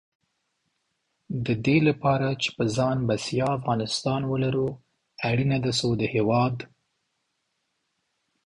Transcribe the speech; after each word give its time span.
د 1.45 1.47
دې 1.65 1.77
لپاره 1.87 2.27
چې 2.41 2.49
په 2.55 2.63
ځان 2.77 2.97
بسیا 3.09 3.45
افغانستان 3.57 4.21
ولرو، 4.27 4.67
اړینه 5.29 5.57
ده 5.63 5.71
څو 5.79 5.89
د 5.99 6.03
هېواد 6.13 6.55